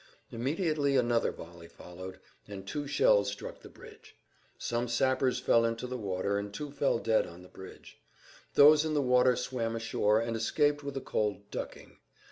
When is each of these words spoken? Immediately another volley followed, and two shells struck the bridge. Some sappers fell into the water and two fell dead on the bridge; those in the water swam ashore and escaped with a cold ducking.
Immediately 0.31 0.95
another 0.95 1.31
volley 1.31 1.67
followed, 1.67 2.19
and 2.47 2.65
two 2.67 2.87
shells 2.87 3.29
struck 3.29 3.59
the 3.59 3.69
bridge. 3.69 4.15
Some 4.57 4.87
sappers 4.87 5.39
fell 5.39 5.63
into 5.63 5.85
the 5.85 5.95
water 5.95 6.39
and 6.39 6.51
two 6.51 6.71
fell 6.71 6.97
dead 6.97 7.27
on 7.27 7.43
the 7.43 7.47
bridge; 7.47 7.99
those 8.55 8.83
in 8.83 8.95
the 8.95 9.01
water 9.03 9.35
swam 9.35 9.75
ashore 9.75 10.19
and 10.19 10.35
escaped 10.35 10.83
with 10.83 10.97
a 10.97 11.01
cold 11.01 11.51
ducking. 11.51 11.99